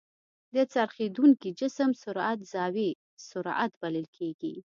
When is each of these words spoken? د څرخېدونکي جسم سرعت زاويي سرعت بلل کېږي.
د 0.55 0.57
څرخېدونکي 0.73 1.49
جسم 1.59 1.89
سرعت 2.03 2.39
زاويي 2.51 2.89
سرعت 3.29 3.71
بلل 3.81 4.07
کېږي. 4.17 4.53